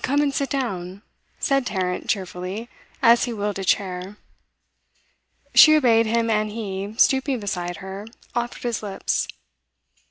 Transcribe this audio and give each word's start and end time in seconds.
'Come 0.00 0.22
and 0.22 0.32
sit 0.32 0.48
down,' 0.48 1.02
said 1.38 1.66
Tarrant 1.66 2.08
cheerfully, 2.08 2.70
as 3.02 3.24
he 3.24 3.32
wheeled 3.34 3.58
a 3.58 3.62
chair. 3.64 4.16
She 5.54 5.76
obeyed 5.76 6.06
him, 6.06 6.30
and 6.30 6.48
he, 6.50 6.94
stooping 6.96 7.40
beside 7.40 7.76
her, 7.84 8.06
offered 8.34 8.62
his 8.62 8.82
lips. 8.82 9.28